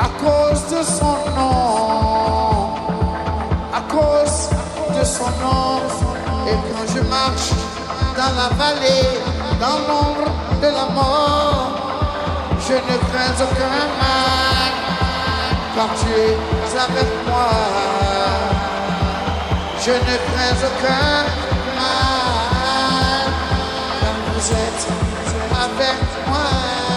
à 0.00 0.08
cause 0.24 0.62
de 0.74 0.82
son 0.82 1.16
nom, 1.36 2.74
à 3.78 3.80
cause 3.94 4.48
de 4.96 5.04
son 5.04 5.30
nom. 5.42 5.82
Et 6.48 6.56
quand 6.68 6.86
je 6.94 7.00
marche 7.16 7.50
dans 8.16 8.32
la 8.40 8.48
vallée, 8.60 9.08
dans 9.60 9.78
l'ombre 9.86 10.30
de 10.62 10.68
la 10.78 10.86
mort, 10.98 11.70
je 12.66 12.74
ne 12.74 12.96
crains 13.08 13.36
aucun 13.44 13.80
mal, 14.00 14.72
car 15.74 15.88
tu 15.98 16.08
es 16.24 16.36
avec 16.86 17.10
moi. 17.26 17.50
Je 19.84 19.92
ne 19.92 20.16
crains 20.28 20.60
aucun 20.68 21.24
mal, 21.78 23.28
car 24.00 24.14
vous 24.26 24.46
êtes 24.66 24.82
avec 25.64 25.98
moi. 26.26 26.89